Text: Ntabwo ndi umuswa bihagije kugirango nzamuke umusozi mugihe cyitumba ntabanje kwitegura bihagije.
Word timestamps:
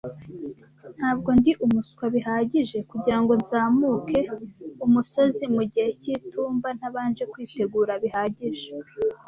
Ntabwo 0.97 1.29
ndi 1.37 1.51
umuswa 1.65 2.05
bihagije 2.15 2.77
kugirango 2.89 3.33
nzamuke 3.41 4.19
umusozi 4.85 5.43
mugihe 5.55 5.89
cyitumba 6.01 6.67
ntabanje 6.77 7.23
kwitegura 7.31 7.93
bihagije. 8.03 8.69